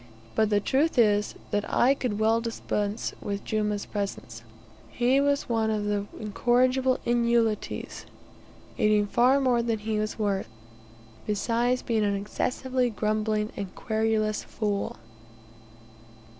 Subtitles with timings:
[0.33, 4.41] But the truth is, that I could well dispense with Jumah's presence:
[4.89, 8.05] he was one of the incorrigible inutiles,
[8.79, 10.49] eating far more than he was worth;
[11.27, 14.97] besides being an excessively grumbling and querulous fool.